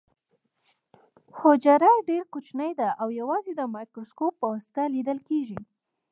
حجره 1.39 1.91
ډیره 2.07 2.25
کوچنۍ 2.33 2.71
ده 2.79 2.89
او 3.01 3.07
یوازې 3.19 3.51
د 3.55 3.61
مایکروسکوپ 3.73 4.33
په 4.39 4.45
مرسته 4.53 4.81
لیدل 4.95 5.17
کیږي 5.27 5.59